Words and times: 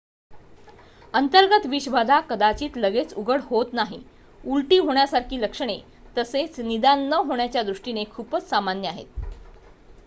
अंतर्गत 1.13 1.65
विषबाधा 1.65 2.19
कदाचित 2.29 2.77
लगेच 2.77 3.13
उघड 3.15 3.41
होत 3.41 3.73
नाही 3.73 4.01
उलटी 4.43 4.77
होण्यासारखी 4.79 5.41
लक्षणे 5.41 5.79
लगेच 6.15 6.59
निदान 6.61 7.07
न 7.09 7.21
होण्याच्या 7.25 7.63
दृष्टीने 7.63 8.03
खूपच 8.11 8.49
सामान्य 8.49 8.87
आहेत 8.87 9.21